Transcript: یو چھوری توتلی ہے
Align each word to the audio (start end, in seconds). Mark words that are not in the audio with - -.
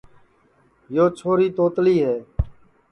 یو 0.95 1.05
چھوری 1.17 1.47
توتلی 1.55 1.97
ہے 2.05 2.17